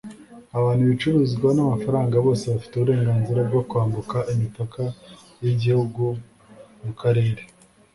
Abantu 0.57 0.81
ibicuruzwa 0.83 1.47
namafaranga 1.55 2.15
bose 2.25 2.43
bafite 2.53 2.73
uburenganzira 2.75 3.39
bwo 3.49 3.61
kwambuka 3.69 4.17
imipaka 4.33 4.81
yigihugu 5.43 6.03
mukarere 6.83 7.43